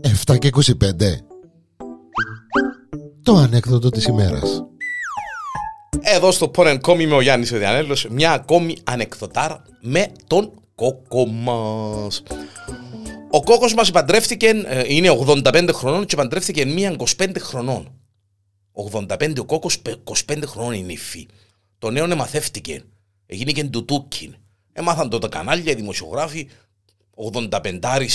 Εφτά 0.00 0.36
και 0.38 0.48
25 0.48 0.72
Το 3.22 3.34
ανέκδοτο 3.34 3.90
της 3.90 4.04
ημέρας. 4.04 4.64
Εδώ 6.00 6.30
στο 6.30 6.50
Porn 6.54 6.80
Com 6.80 6.98
είμαι 7.00 7.14
ο 7.14 7.20
Γιάννης 7.20 7.52
ο 7.52 7.58
Διανέλος 7.58 8.06
Μια 8.10 8.32
ακόμη 8.32 8.76
ανεκδοτάρα 8.84 9.62
με 9.80 10.12
τον 10.26 10.52
κόκο 10.74 11.26
μας. 11.26 12.22
Ο 13.30 13.42
κόκος 13.42 13.74
μας 13.74 13.90
παντρεύτηκε, 13.90 14.48
ε, 14.66 14.94
είναι 14.94 15.10
85 15.10 15.72
χρονών 15.72 16.06
και 16.06 16.16
παντρεύτηκε 16.16 16.64
μία 16.64 16.96
25 17.16 17.40
χρονών. 17.40 18.00
85 18.72 19.40
ο 19.40 19.44
κόκος, 19.44 19.82
25 20.04 20.46
χρονών 20.46 20.72
είναι 20.72 20.92
η 20.92 20.96
φύ 20.96 21.26
Το 21.78 21.90
νέο 21.90 22.04
εμαθεύτηκε, 22.04 22.82
έγινε 23.26 23.52
και 23.52 23.64
τούκιν 23.64 24.34
Έμαθαν 24.78 25.08
τότε 25.10 25.28
κανάλια, 25.28 25.72
οι 25.72 25.74
δημοσιογράφοι 25.74 26.48
85 27.32 28.06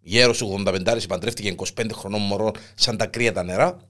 γέρος 0.00 0.42
85 0.42 1.06
παντρεύτηκε 1.08 1.54
25 1.56 1.90
χρονών 1.92 2.20
μωρό 2.20 2.50
σαν 2.74 2.96
τα 2.96 3.06
κρύα 3.06 3.32
τα 3.32 3.42
νερά. 3.42 3.88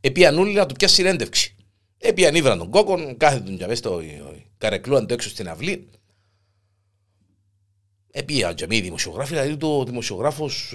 Επίαν 0.00 0.38
όλοι 0.38 0.52
να 0.52 0.66
του 0.66 0.74
πιάσει 0.74 0.94
συνέντευξη. 0.94 1.54
Επίαν 1.98 2.34
ήβραν 2.34 2.58
τον 2.58 2.70
κόκκον, 2.70 3.16
κάθετον 3.16 3.54
για 3.54 3.66
μέσα 3.66 3.78
στο 3.78 4.00
καρεκλούαν 4.58 5.06
το 5.06 5.14
έξω 5.14 5.28
στην 5.28 5.48
αυλή. 5.48 5.88
Επίαν 8.10 8.54
και 8.54 8.66
μη 8.66 8.80
δημοσιογράφοι, 8.80 9.34
δηλαδή 9.34 9.56
το 9.56 9.84
δημοσιογράφος 9.84 10.74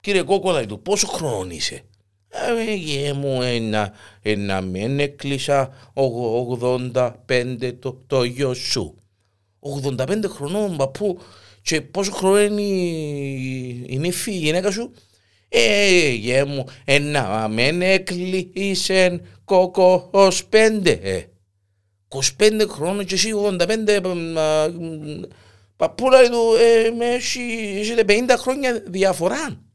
Κύριε 0.00 0.22
Κόκκο, 0.22 0.48
δηλαδή 0.48 0.66
του 0.66 0.82
πόσο 0.82 1.06
χρόνο 1.06 1.50
είσαι; 1.50 1.84
Ε, 3.06 3.12
μου 3.12 3.42
ένα, 3.42 3.92
ένα 4.22 4.60
μεν 4.60 5.00
έκλεισα 5.00 5.70
85 5.94 7.72
το, 7.78 8.02
το 8.06 8.24
γιο 8.24 8.54
σου. 8.54 8.94
85 9.82 10.24
χρονών 10.28 10.76
παππού 10.76 11.18
και 11.62 11.80
πόσο 11.80 12.12
χρόνο 12.12 12.40
είναι 12.40 12.60
η, 12.60 13.84
η 13.88 13.98
νύφη, 13.98 14.32
η 14.32 14.36
γυναίκα 14.36 14.70
σου. 14.70 14.92
Ε, 15.48 16.08
γε 16.10 16.44
μου, 16.44 16.64
ένα 16.84 17.48
μεν 17.48 17.82
έκλεισε 17.82 19.20
κόκο 19.44 20.08
ως 20.10 20.44
πέντε. 20.44 21.28
25 22.38 22.66
χρόνων 22.68 23.04
και 23.04 23.14
εσύ 23.14 23.30
85 23.58 24.00
παππούλα 25.76 26.30
του, 26.30 26.54
ε, 26.58 26.90
με 26.90 27.06
έχει 27.06 27.94
50 28.06 28.12
χρόνια 28.38 28.82
διαφορά. 28.86 29.65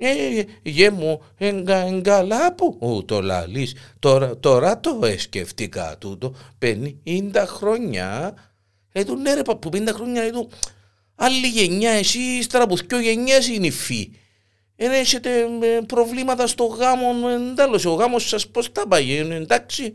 Ε, 0.00 0.42
γε 0.62 0.90
μου, 0.90 1.22
εγκαλά 1.38 2.54
που 2.54 3.02
το 3.06 3.20
λαλείς. 3.20 3.74
Τώρα, 3.98 4.38
τώρα 4.38 4.80
το 4.80 5.00
έσκεφτηκα 5.02 5.96
τούτο. 5.98 6.34
50 6.62 7.44
χρόνια. 7.46 8.34
Ε, 8.92 9.04
του 9.04 9.16
ναι 9.16 9.34
ρε 9.34 9.42
παππού, 9.42 9.68
50 9.72 9.88
χρόνια. 9.92 10.22
Ε, 10.22 10.30
του, 10.30 10.50
άλλη 11.14 11.46
γενιά, 11.46 11.90
εσύ 11.90 12.18
ύστερα 12.18 12.64
από 12.64 12.76
δυο 12.76 13.00
γενιές 13.00 13.48
είναι 13.48 13.66
η 13.66 13.70
φύ. 13.70 14.10
Ε, 14.76 14.98
έχετε 14.98 15.30
προβλήματα 15.86 16.46
στο 16.46 16.64
γάμο, 16.64 17.28
εντάλλως, 17.28 17.84
ο 17.84 17.92
γάμος 17.92 18.28
σας 18.28 18.48
πώς 18.48 18.72
τα 18.72 18.88
πάει, 18.88 19.16
εντάξει. 19.16 19.92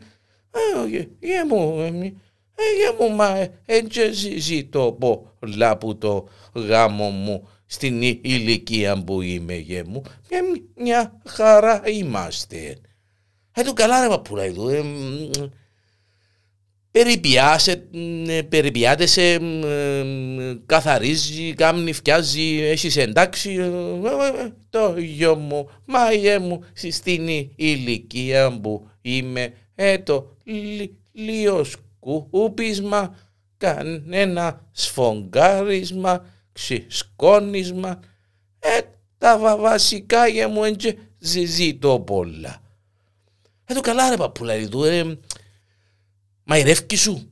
Ε, 0.51 1.07
γε 1.19 1.45
μου, 1.49 1.79
ε, 1.79 2.63
γε 2.77 2.95
μου, 2.99 3.15
μα 3.15 3.47
έτσι 3.65 4.11
ζητώ 4.39 4.97
πολλά 5.39 5.77
που 5.77 5.97
το 5.97 6.27
γάμο 6.53 7.09
μου 7.09 7.47
στην 7.73 8.01
ηλικία 8.01 9.03
που 9.03 9.21
είμαι 9.21 9.55
γε 9.55 9.83
μου, 9.83 10.01
μια, 10.29 10.41
μια 10.75 11.21
χαρά 11.25 11.81
είμαστε. 11.85 12.77
Ε, 13.51 13.63
του 13.63 13.73
καλά 13.73 14.01
ρε 14.01 14.07
παππούλα, 14.07 14.51
του, 14.53 14.69
ε, 14.69 14.83
περιπιάσε, 16.91 17.87
περιπιάτεσαι, 18.49 19.39
καθαρίζει, 20.65 21.53
κάμνη, 21.53 21.93
φτιάζει, 21.93 22.61
έχεις 22.61 22.97
εντάξει, 22.97 23.51
ε, 23.51 23.63
ε, 23.63 24.43
ε, 24.43 24.53
το 24.69 24.95
γιο 24.97 25.35
μου, 25.35 25.69
μα 25.85 26.13
γε 26.13 26.39
μου, 26.39 26.63
στην 26.73 27.27
ηλικία 27.55 28.59
που 28.61 28.87
είμαι, 29.01 29.53
ε, 29.75 29.97
το 29.97 30.37
λίγο 31.11 31.63
σκούπισμα, 31.63 33.15
κανένα 33.57 34.67
σφογγάρισμα, 34.71 36.25
ξεσκόνισμα. 36.53 37.99
Ε, 38.59 38.79
τα 39.17 39.57
βασικά 39.57 40.27
για 40.27 40.47
μου 40.47 40.63
έντια 40.63 40.93
ζητώ 41.19 41.99
πολλά. 41.99 42.61
Ε, 43.65 43.73
το 43.73 43.81
καλά 43.81 44.09
ρε 44.09 44.15
παππούλα, 44.15 44.67
του, 44.69 44.83
ε, 44.83 45.19
μαϊρεύκι 46.43 46.95
σου. 46.95 47.27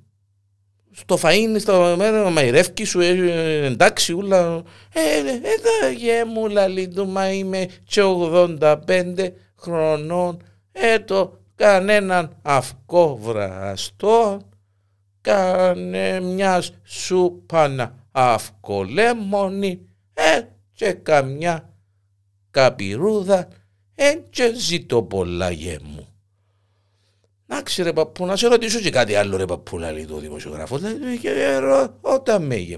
Στο 0.91 1.19
φαΐν, 1.21 1.55
στο 1.59 1.95
μέρα, 1.97 2.29
μαϊρεύκι 2.29 2.83
σου, 2.83 2.99
ε, 2.99 3.65
εντάξει, 3.65 4.13
ούλα. 4.13 4.63
Ε, 4.93 5.17
ε, 5.17 5.39
τα 5.81 5.89
γε 5.89 6.25
μου 6.25 6.47
λαλί 6.47 6.87
του, 6.87 7.07
μα 7.07 7.31
είμαι 7.31 7.67
και 7.83 8.01
85 8.01 9.31
χρονών. 9.55 10.43
Ε, 10.71 10.99
το 10.99 11.39
κανέναν 11.55 12.37
αυκό 12.41 13.19
βραστό, 13.21 14.41
κάνε 15.21 16.19
μιας 16.19 16.73
σου 16.83 17.43
πανα 17.45 18.00
αυκολέμονη, 18.11 19.81
ε, 20.13 20.41
και 20.73 20.91
καμιά 20.93 21.73
καπηρούδα, 22.51 23.47
ε, 23.95 24.13
και 24.29 24.53
ζητώ 24.55 25.03
πολλά 25.03 25.51
γε 25.51 25.79
μου. 25.83 26.07
Να 27.45 27.61
ξέρε 27.61 27.93
παππού, 27.93 28.25
να 28.25 28.35
σε 28.35 28.47
ρωτήσω 28.47 28.79
και 28.79 28.89
κάτι 28.89 29.15
άλλο 29.15 29.37
ρε 29.37 29.45
παππού, 29.45 29.77
λέει 29.77 30.05
το 30.05 30.17
δημοσιογράφος, 30.17 30.81
και 31.21 31.59
όταν 32.01 32.45
με 32.45 32.55
γε. 32.55 32.77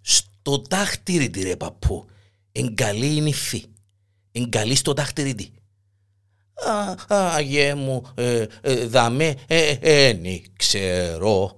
Στο 0.00 0.60
τάχτηρι 0.60 1.30
τη 1.30 1.42
ρε 1.42 1.56
παππού, 1.56 2.06
εγκαλεί 2.52 3.16
η 3.16 3.20
νυφή, 3.20 3.64
εγκαλεί 4.32 4.74
στο 4.74 4.92
τάχτηρι 4.92 5.34
τη. 5.34 5.48
Α, 6.54 7.14
α, 7.16 7.40
γε 7.40 7.74
μου, 7.74 8.02
ε, 8.14 8.46
ε, 8.60 8.86
δαμέ, 8.86 9.34
ε, 9.46 9.76
ε, 9.80 10.18
ξέρω. 10.56 11.57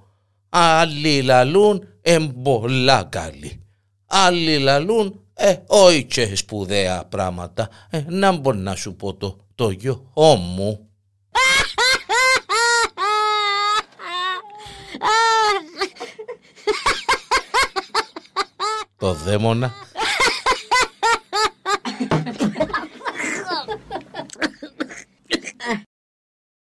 Άλλοι 0.50 1.22
λαλούν 1.22 1.88
εμπολά 2.02 3.04
καλή. 3.04 3.64
Άλλοι 4.06 4.58
λαλούν, 4.58 5.20
ε, 5.34 5.56
όχι 5.66 6.04
και 6.04 6.36
σπουδαία 6.36 7.04
πράγματα. 7.04 7.68
Ε, 7.90 8.04
να 8.08 8.32
μπορώ 8.32 8.58
να 8.58 8.74
σου 8.74 8.94
πω 8.94 9.14
το, 9.14 9.36
το 9.54 9.70
γιο 9.70 10.12
μου. 10.38 10.88
το 18.98 19.12
δαίμονα 19.12 19.74